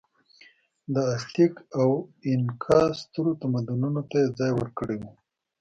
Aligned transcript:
د 0.93 0.95
ازتېک 1.13 1.53
او 1.79 1.89
اینکا 2.27 2.81
سترو 2.99 3.31
تمدنونو 3.41 4.01
ته 4.09 4.15
یې 4.21 4.27
ځای 4.39 4.51
ورکړی 4.55 4.97
و. 5.01 5.03